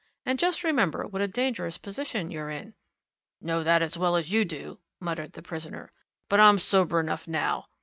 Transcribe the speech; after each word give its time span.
And 0.25 0.39
just 0.39 0.63
remember 0.63 1.05
what 1.05 1.21
a 1.21 1.27
dangerous 1.27 1.77
position 1.77 2.31
you're 2.31 2.49
in." 2.49 2.73
"Know 3.39 3.63
that 3.63 3.83
as 3.83 3.99
well 3.99 4.15
as 4.15 4.31
you 4.31 4.45
do," 4.45 4.79
muttered 4.99 5.33
the 5.33 5.43
prisoner. 5.43 5.91
"But 6.27 6.39
I'm 6.39 6.57
sober 6.57 6.99
enough, 6.99 7.27
now! 7.27 7.67